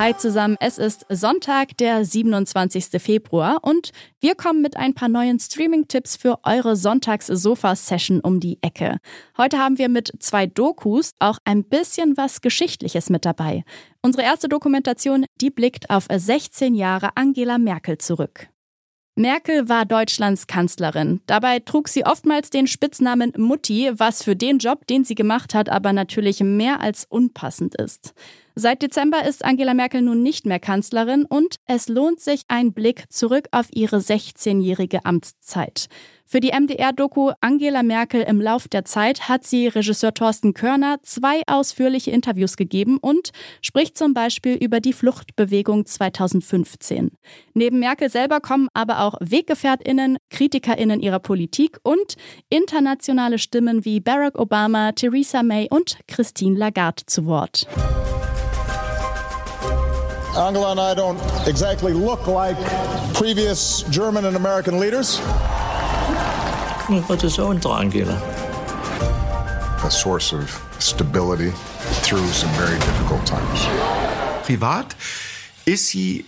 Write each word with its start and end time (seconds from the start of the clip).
Hi 0.00 0.16
zusammen, 0.16 0.56
es 0.60 0.78
ist 0.78 1.04
Sonntag, 1.10 1.76
der 1.76 2.06
27. 2.06 3.02
Februar 3.02 3.58
und 3.60 3.90
wir 4.18 4.34
kommen 4.34 4.62
mit 4.62 4.78
ein 4.78 4.94
paar 4.94 5.10
neuen 5.10 5.38
Streaming-Tipps 5.38 6.16
für 6.16 6.38
eure 6.42 6.74
Sonntags-Sofa-Session 6.74 8.20
um 8.20 8.40
die 8.40 8.56
Ecke. 8.62 8.96
Heute 9.36 9.58
haben 9.58 9.76
wir 9.76 9.90
mit 9.90 10.10
zwei 10.18 10.46
Dokus 10.46 11.10
auch 11.18 11.36
ein 11.44 11.64
bisschen 11.64 12.16
was 12.16 12.40
Geschichtliches 12.40 13.10
mit 13.10 13.26
dabei. 13.26 13.62
Unsere 14.00 14.22
erste 14.22 14.48
Dokumentation, 14.48 15.26
die 15.38 15.50
blickt 15.50 15.90
auf 15.90 16.06
16 16.10 16.74
Jahre 16.74 17.10
Angela 17.16 17.58
Merkel 17.58 17.98
zurück. 17.98 18.48
Merkel 19.16 19.68
war 19.68 19.84
Deutschlands 19.84 20.46
Kanzlerin. 20.46 21.20
Dabei 21.26 21.58
trug 21.58 21.88
sie 21.88 22.06
oftmals 22.06 22.48
den 22.48 22.66
Spitznamen 22.66 23.34
Mutti, 23.36 23.90
was 23.92 24.22
für 24.22 24.34
den 24.34 24.56
Job, 24.56 24.86
den 24.86 25.04
sie 25.04 25.14
gemacht 25.14 25.52
hat, 25.52 25.68
aber 25.68 25.92
natürlich 25.92 26.40
mehr 26.40 26.80
als 26.80 27.04
unpassend 27.04 27.74
ist. 27.74 28.14
Seit 28.62 28.82
Dezember 28.82 29.24
ist 29.24 29.42
Angela 29.42 29.72
Merkel 29.72 30.02
nun 30.02 30.22
nicht 30.22 30.44
mehr 30.44 30.60
Kanzlerin 30.60 31.24
und 31.24 31.56
es 31.64 31.88
lohnt 31.88 32.20
sich 32.20 32.42
ein 32.48 32.74
Blick 32.74 33.04
zurück 33.08 33.46
auf 33.52 33.68
ihre 33.72 33.96
16-jährige 33.96 35.06
Amtszeit. 35.06 35.86
Für 36.26 36.40
die 36.40 36.52
MDR-Doku 36.52 37.32
Angela 37.40 37.82
Merkel 37.82 38.20
im 38.20 38.38
Lauf 38.38 38.68
der 38.68 38.84
Zeit 38.84 39.30
hat 39.30 39.46
sie 39.46 39.66
Regisseur 39.66 40.12
Thorsten 40.12 40.52
Körner 40.52 40.98
zwei 41.02 41.40
ausführliche 41.46 42.10
Interviews 42.10 42.58
gegeben 42.58 42.98
und 42.98 43.30
spricht 43.62 43.96
zum 43.96 44.12
Beispiel 44.12 44.56
über 44.56 44.80
die 44.80 44.92
Fluchtbewegung 44.92 45.86
2015. 45.86 47.12
Neben 47.54 47.78
Merkel 47.78 48.10
selber 48.10 48.40
kommen 48.40 48.68
aber 48.74 49.00
auch 49.00 49.14
WeggefährtInnen, 49.20 50.18
KritikerInnen 50.28 51.00
ihrer 51.00 51.20
Politik 51.20 51.78
und 51.82 52.16
internationale 52.50 53.38
Stimmen 53.38 53.86
wie 53.86 54.00
Barack 54.00 54.38
Obama, 54.38 54.92
Theresa 54.92 55.42
May 55.42 55.66
und 55.70 55.96
Christine 56.06 56.58
Lagarde 56.58 57.06
zu 57.06 57.24
Wort. 57.24 57.66
Angela 60.36 60.70
and 60.70 60.80
I 60.80 60.94
don't 60.94 61.18
exactly 61.48 61.92
look 61.92 62.26
like 62.26 62.56
previous 63.14 63.82
German 63.90 64.24
and 64.26 64.36
American 64.36 64.78
leaders. 64.78 65.18
What 67.08 67.24
is 67.24 67.38
unsere 67.38 67.72
Angela? 67.72 68.14
A 69.84 69.90
source 69.90 70.32
of 70.32 70.48
stability 70.78 71.50
through 72.02 72.26
some 72.28 72.50
very 72.50 72.78
difficult 72.78 73.26
times. 73.26 73.66
Privat 74.44 74.94
ist 75.64 75.88
sie 75.88 76.24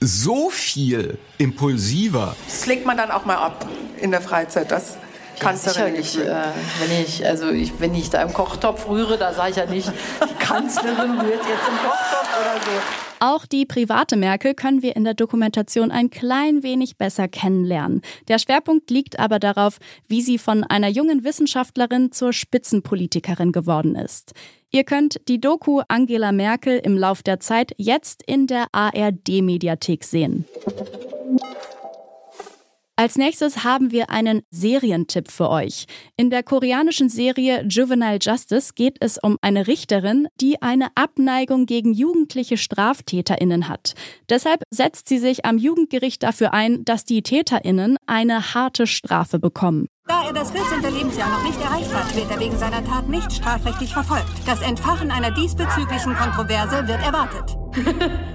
so 0.00 0.48
viel 0.50 1.18
impulsiver. 1.38 2.34
Das 2.46 2.66
legt 2.66 2.86
man 2.86 2.96
dann 2.96 3.10
auch 3.10 3.24
mal 3.26 3.36
ab 3.36 3.66
in 4.00 4.10
der 4.10 4.22
Freizeit, 4.22 4.70
das 4.70 4.96
Kanzlerin. 5.38 6.02
Sicherlich, 6.02 6.18
äh, 6.18 6.44
wenn 6.80 7.02
ich, 7.02 7.26
also 7.26 7.50
ich, 7.50 7.72
wenn 7.80 7.94
ich 7.94 8.08
da 8.08 8.22
im 8.22 8.32
Kochtopf 8.32 8.88
rühre, 8.88 9.18
da 9.18 9.34
sage 9.34 9.50
ich 9.50 9.56
ja 9.56 9.66
nicht, 9.66 9.88
die 9.88 10.44
Kanzlerin 10.44 11.20
rührt 11.20 11.44
jetzt 11.46 11.68
im 11.68 11.88
Kochtopf 11.88 12.28
oder 12.40 12.54
so. 12.64 13.11
Auch 13.24 13.46
die 13.46 13.66
private 13.66 14.16
Merkel 14.16 14.52
können 14.52 14.82
wir 14.82 14.96
in 14.96 15.04
der 15.04 15.14
Dokumentation 15.14 15.92
ein 15.92 16.10
klein 16.10 16.64
wenig 16.64 16.96
besser 16.96 17.28
kennenlernen. 17.28 18.02
Der 18.26 18.40
Schwerpunkt 18.40 18.90
liegt 18.90 19.20
aber 19.20 19.38
darauf, 19.38 19.78
wie 20.08 20.22
sie 20.22 20.38
von 20.38 20.64
einer 20.64 20.88
jungen 20.88 21.22
Wissenschaftlerin 21.22 22.10
zur 22.10 22.32
Spitzenpolitikerin 22.32 23.52
geworden 23.52 23.94
ist. 23.94 24.32
Ihr 24.72 24.82
könnt 24.82 25.20
die 25.28 25.40
Doku 25.40 25.82
Angela 25.86 26.32
Merkel 26.32 26.80
im 26.82 26.98
Lauf 26.98 27.22
der 27.22 27.38
Zeit 27.38 27.70
jetzt 27.76 28.24
in 28.26 28.48
der 28.48 28.66
ARD-Mediathek 28.72 30.02
sehen. 30.02 30.44
Als 33.02 33.16
nächstes 33.16 33.64
haben 33.64 33.90
wir 33.90 34.10
einen 34.10 34.42
Serientipp 34.52 35.28
für 35.28 35.50
euch. 35.50 35.86
In 36.16 36.30
der 36.30 36.44
koreanischen 36.44 37.08
Serie 37.08 37.64
Juvenile 37.68 38.18
Justice 38.22 38.74
geht 38.76 38.98
es 39.00 39.18
um 39.18 39.38
eine 39.42 39.66
Richterin, 39.66 40.28
die 40.40 40.62
eine 40.62 40.86
Abneigung 40.94 41.66
gegen 41.66 41.94
jugendliche 41.94 42.56
Straftäterinnen 42.56 43.68
hat. 43.68 43.94
Deshalb 44.30 44.62
setzt 44.70 45.08
sie 45.08 45.18
sich 45.18 45.44
am 45.44 45.58
Jugendgericht 45.58 46.22
dafür 46.22 46.54
ein, 46.54 46.84
dass 46.84 47.04
die 47.04 47.24
Täterinnen 47.24 47.96
eine 48.06 48.54
harte 48.54 48.86
Strafe 48.86 49.40
bekommen. 49.40 49.88
Da 50.06 50.24
er 50.28 50.32
das 50.32 50.52
14. 50.52 50.94
Lebensjahr 50.94 51.28
noch 51.28 51.42
nicht 51.44 51.60
erreicht 51.60 51.92
hat, 51.92 52.14
wird 52.14 52.30
er 52.30 52.38
wegen 52.38 52.56
seiner 52.56 52.84
Tat 52.84 53.08
nicht 53.08 53.32
strafrechtlich 53.32 53.92
verfolgt. 53.92 54.30
Das 54.46 54.62
Entfachen 54.62 55.10
einer 55.10 55.32
diesbezüglichen 55.32 56.14
Kontroverse 56.14 56.86
wird 56.86 57.02
erwartet. 57.02 57.56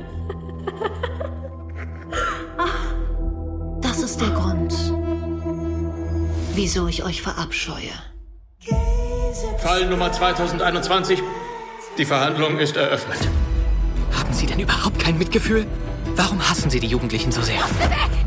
wieso 6.57 6.87
ich 6.87 7.03
euch 7.03 7.21
verabscheue. 7.21 7.91
Fall 9.59 9.87
Nummer 9.87 10.11
2021. 10.11 11.21
Die 11.97 12.05
Verhandlung 12.05 12.57
ist 12.57 12.75
eröffnet. 12.75 13.19
Haben 14.11 14.33
Sie 14.33 14.47
denn 14.47 14.59
überhaupt 14.59 14.99
kein 14.99 15.17
Mitgefühl? 15.17 15.67
Warum 16.15 16.39
hassen 16.49 16.69
Sie 16.69 16.79
die 16.79 16.87
Jugendlichen 16.87 17.31
so 17.31 17.41
sehr? 17.41 17.61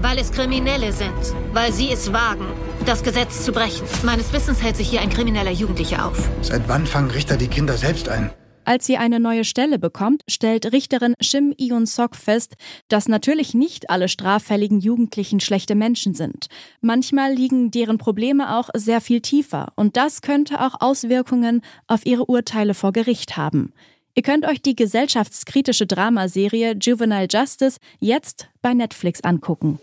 Weil 0.01 0.19
es 0.19 0.31
Kriminelle 0.31 0.93
sind. 0.93 1.35
Weil 1.53 1.73
sie 1.73 1.91
es 1.91 2.13
wagen, 2.13 2.47
das 2.87 3.03
Gesetz 3.03 3.45
zu 3.45 3.53
brechen. 3.53 3.87
Meines 4.05 4.33
Wissens 4.33 4.63
hält 4.63 4.77
sich 4.77 4.89
hier 4.89 5.01
ein 5.01 5.11
krimineller 5.11 5.51
Jugendlicher 5.51 6.07
auf. 6.07 6.31
Seit 6.41 6.69
wann 6.69 6.87
fangen 6.87 7.11
Richter 7.11 7.37
die 7.37 7.49
Kinder 7.49 7.77
selbst 7.77 8.09
ein? 8.09 8.31
Als 8.71 8.87
sie 8.87 8.99
eine 8.99 9.19
neue 9.19 9.43
Stelle 9.43 9.81
bekommt, 9.81 10.23
stellt 10.29 10.73
Richterin 10.73 11.17
Shim 11.21 11.53
Iun-sok 11.59 12.15
fest, 12.15 12.55
dass 12.87 13.09
natürlich 13.09 13.53
nicht 13.53 13.91
alle 13.91 14.07
straffälligen 14.07 14.79
Jugendlichen 14.79 15.41
schlechte 15.41 15.75
Menschen 15.75 16.15
sind. 16.15 16.47
Manchmal 16.81 17.33
liegen 17.35 17.73
deren 17.73 17.99
Probleme 17.99 18.57
auch 18.57 18.69
sehr 18.75 19.01
viel 19.01 19.23
tiefer 19.23 19.73
und 19.75 19.97
das 19.97 20.23
könnte 20.23 20.61
auch 20.61 20.81
Auswirkungen 20.81 21.63
auf 21.89 22.07
ihre 22.07 22.27
Urteile 22.27 22.75
vor 22.75 22.93
Gericht 22.93 23.37
haben. 23.37 23.73
Ihr 24.15 24.23
könnt 24.23 24.47
euch 24.47 24.63
die 24.63 24.77
gesellschaftskritische 24.77 25.89
Dramaserie 25.89 26.77
Juvenile 26.81 27.27
Justice 27.29 27.81
jetzt 27.99 28.51
bei 28.63 28.73
Netflix 28.73 29.25
angucken. 29.25 29.81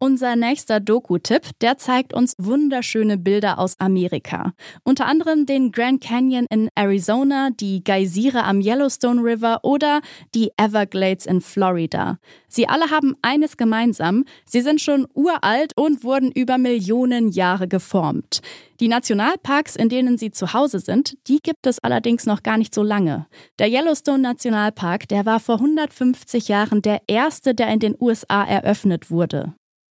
Unser 0.00 0.36
nächster 0.36 0.78
Doku-Tipp, 0.78 1.58
der 1.60 1.76
zeigt 1.76 2.14
uns 2.14 2.36
wunderschöne 2.38 3.18
Bilder 3.18 3.58
aus 3.58 3.80
Amerika. 3.80 4.52
Unter 4.84 5.06
anderem 5.06 5.44
den 5.44 5.72
Grand 5.72 6.00
Canyon 6.00 6.46
in 6.50 6.68
Arizona, 6.76 7.50
die 7.50 7.82
Geysire 7.82 8.44
am 8.44 8.60
Yellowstone 8.60 9.20
River 9.20 9.58
oder 9.64 10.00
die 10.36 10.52
Everglades 10.56 11.26
in 11.26 11.40
Florida. 11.40 12.20
Sie 12.46 12.68
alle 12.68 12.92
haben 12.92 13.16
eines 13.22 13.56
gemeinsam, 13.56 14.24
sie 14.44 14.60
sind 14.60 14.80
schon 14.80 15.08
uralt 15.14 15.72
und 15.76 16.04
wurden 16.04 16.30
über 16.30 16.58
Millionen 16.58 17.30
Jahre 17.30 17.66
geformt. 17.66 18.40
Die 18.78 18.86
Nationalparks, 18.86 19.74
in 19.74 19.88
denen 19.88 20.16
sie 20.16 20.30
zu 20.30 20.52
Hause 20.52 20.78
sind, 20.78 21.16
die 21.26 21.40
gibt 21.42 21.66
es 21.66 21.80
allerdings 21.80 22.24
noch 22.24 22.44
gar 22.44 22.56
nicht 22.56 22.72
so 22.72 22.84
lange. 22.84 23.26
Der 23.58 23.68
Yellowstone 23.68 24.22
Nationalpark, 24.22 25.08
der 25.08 25.26
war 25.26 25.40
vor 25.40 25.56
150 25.56 26.46
Jahren 26.46 26.82
der 26.82 27.00
erste, 27.08 27.52
der 27.52 27.66
in 27.70 27.80
den 27.80 27.96
USA 27.98 28.44
eröffnet 28.44 29.10
wurde. 29.10 29.54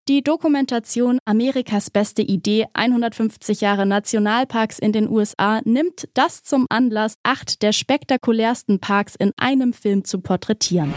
Die 0.09 0.21
Dokumentation 0.21 1.19
Amerikas 1.23 1.89
beste 1.89 2.23
Idee 2.23 2.65
150 2.73 3.61
Jahre 3.61 3.85
Nationalparks 3.85 4.77
in 4.77 4.91
den 4.91 5.07
USA 5.07 5.61
nimmt 5.63 6.09
das 6.13 6.43
zum 6.43 6.65
Anlass, 6.69 7.15
acht 7.23 7.61
der 7.61 7.71
spektakulärsten 7.71 8.79
Parks 8.79 9.15
in 9.15 9.31
einem 9.37 9.71
Film 9.71 10.03
zu 10.03 10.19
porträtieren. 10.19 10.93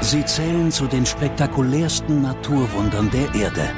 Sie 0.00 0.24
zählen 0.24 0.72
zu 0.72 0.88
den 0.88 1.06
spektakulärsten 1.06 2.22
Naturwundern 2.22 3.08
der 3.10 3.32
Erde, 3.40 3.70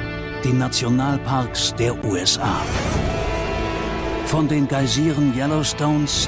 die 0.43 0.53
Nationalparks 0.53 1.75
der 1.75 2.03
USA. 2.03 2.65
Von 4.25 4.47
den 4.47 4.67
Geysiren 4.67 5.37
Yellowstones 5.37 6.27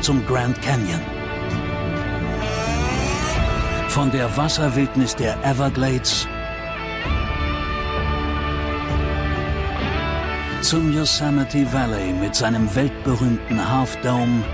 zum 0.00 0.24
Grand 0.24 0.58
Canyon. 0.62 1.02
Von 3.88 4.10
der 4.12 4.34
Wasserwildnis 4.34 5.14
der 5.14 5.36
Everglades 5.44 6.26
zum 10.68 10.92
Yosemite 10.92 11.72
Valley 11.72 12.12
mit 12.12 12.34
seinem 12.34 12.74
weltberühmten 12.74 13.72
Half 13.72 13.96
Dome 14.02 14.44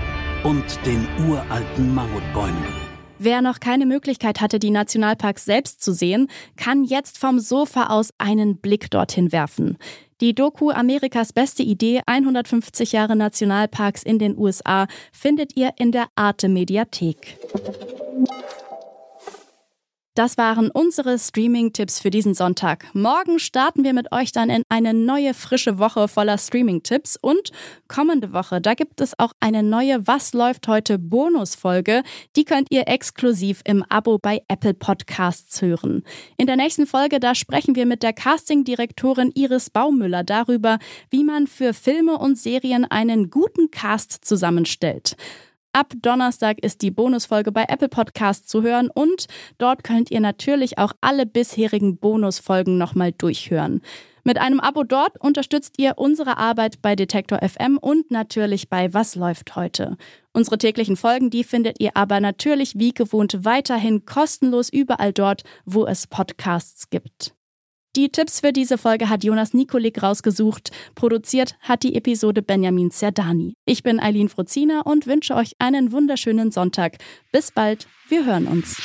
und 0.45 0.63
den 0.85 1.05
uralten 1.27 1.93
Mammutbäumen. 1.93 2.63
Wer 3.19 3.41
noch 3.41 3.59
keine 3.59 3.85
Möglichkeit 3.85 4.39
hatte, 4.39 4.57
die 4.57 4.69
Nationalparks 4.69 5.43
selbst 5.43 5.83
zu 5.83 5.91
sehen, 5.91 6.29
kann 6.55 6.85
jetzt 6.85 7.17
vom 7.17 7.39
Sofa 7.39 7.87
aus 7.87 8.11
einen 8.17 8.59
Blick 8.59 8.89
dorthin 8.91 9.33
werfen. 9.33 9.77
Die 10.21 10.33
Doku 10.33 10.69
Amerikas 10.69 11.33
beste 11.33 11.63
Idee 11.63 11.99
150 12.05 12.93
Jahre 12.93 13.17
Nationalparks 13.17 14.01
in 14.01 14.17
den 14.17 14.37
USA 14.37 14.87
findet 15.11 15.57
ihr 15.57 15.71
in 15.77 15.91
der 15.91 16.05
Arte 16.15 16.47
Mediathek. 16.47 17.37
Das 20.15 20.37
waren 20.37 20.71
unsere 20.71 21.19
Streaming-Tipps 21.19 21.99
für 21.99 22.09
diesen 22.09 22.33
Sonntag. 22.35 22.85
Morgen 22.93 23.37
starten 23.37 23.83
wir 23.83 23.91
mit 23.91 24.13
euch 24.13 24.31
dann 24.31 24.49
in 24.49 24.63
eine 24.69 24.93
neue 24.93 25.33
frische 25.33 25.77
Woche 25.77 26.07
voller 26.07 26.37
Streaming-Tipps 26.37 27.17
und 27.19 27.51
kommende 27.89 28.31
Woche, 28.31 28.61
da 28.61 28.75
gibt 28.75 29.01
es 29.01 29.19
auch 29.19 29.33
eine 29.41 29.61
neue 29.61 30.07
Was 30.07 30.33
läuft 30.33 30.69
heute 30.69 30.99
Bonusfolge. 30.99 32.01
Die 32.37 32.45
könnt 32.45 32.69
ihr 32.71 32.87
exklusiv 32.87 33.59
im 33.65 33.83
Abo 33.89 34.17
bei 34.17 34.41
Apple 34.47 34.73
Podcasts 34.73 35.61
hören. 35.61 36.05
In 36.37 36.47
der 36.47 36.55
nächsten 36.55 36.87
Folge, 36.87 37.19
da 37.19 37.35
sprechen 37.35 37.75
wir 37.75 37.85
mit 37.85 38.01
der 38.01 38.13
Casting-Direktorin 38.13 39.33
Iris 39.35 39.69
Baumüller 39.69 40.23
darüber, 40.23 40.79
wie 41.09 41.25
man 41.25 41.45
für 41.45 41.73
Filme 41.73 42.17
und 42.17 42.37
Serien 42.37 42.85
einen 42.85 43.29
guten 43.29 43.69
Cast 43.69 44.23
zusammenstellt. 44.23 45.17
Ab 45.75 45.91
Donnerstag 46.01 46.63
ist 46.63 46.83
die 46.83 46.89
Bonusfolge 46.89 47.51
bei 47.51 47.65
Apple 47.67 47.89
Podcasts 47.89 48.47
zu 48.47 48.61
hören 48.61 48.89
und 48.93 49.25
dort 49.57 49.83
könnt 49.83 50.09
ihr 50.09 50.21
natürlich 50.21 50.77
auch 50.77 50.93
alle 51.01 51.25
bisherigen 51.25 51.97
Bonusfolgen 51.97 52.77
nochmal 52.77 53.11
durchhören. 53.11 53.81
Mit 54.23 54.37
einem 54.37 54.61
Abo 54.61 54.85
dort 54.85 55.19
unterstützt 55.19 55.73
ihr 55.77 55.95
unsere 55.97 56.37
Arbeit 56.37 56.81
bei 56.81 56.95
Detektor 56.95 57.39
FM 57.39 57.77
und 57.77 58.09
natürlich 58.09 58.69
bei 58.69 58.93
Was 58.93 59.15
läuft 59.15 59.57
heute. 59.57 59.97
Unsere 60.31 60.57
täglichen 60.57 60.95
Folgen, 60.95 61.29
die 61.29 61.43
findet 61.43 61.81
ihr 61.81 61.91
aber 61.97 62.21
natürlich 62.21 62.79
wie 62.79 62.93
gewohnt 62.93 63.39
weiterhin 63.43 64.05
kostenlos 64.05 64.69
überall 64.69 65.11
dort, 65.11 65.43
wo 65.65 65.85
es 65.85 66.07
Podcasts 66.07 66.89
gibt. 66.89 67.34
Die 67.95 68.09
Tipps 68.09 68.41
für 68.41 68.51
diese 68.51 68.77
Folge 68.77 69.09
hat 69.09 69.23
Jonas 69.23 69.53
Nikolik 69.53 70.03
rausgesucht. 70.03 70.71
Produziert 70.95 71.55
hat 71.61 71.83
die 71.83 71.95
Episode 71.95 72.41
Benjamin 72.41 72.91
Zerdani. 72.91 73.55
Ich 73.65 73.83
bin 73.83 74.01
Eileen 74.01 74.27
Frozina 74.27 74.81
und 74.81 75.07
wünsche 75.07 75.33
euch 75.33 75.53
einen 75.59 75.93
wunderschönen 75.93 76.51
Sonntag. 76.51 76.97
Bis 77.31 77.51
bald, 77.51 77.87
wir 78.09 78.25
hören 78.25 78.47
uns. 78.47 78.81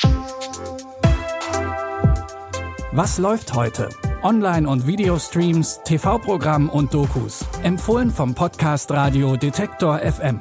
Was 2.93 3.19
läuft 3.19 3.55
heute? 3.55 3.89
Online- 4.23 4.69
und 4.69 4.87
Videostreams, 4.87 5.81
TV-Programm 5.85 6.69
und 6.69 6.95
Dokus. 6.95 7.45
Empfohlen 7.65 8.11
vom 8.11 8.35
Podcast 8.35 8.93
Radio 8.93 9.37
Detektor 9.37 9.99
FM. 9.99 10.41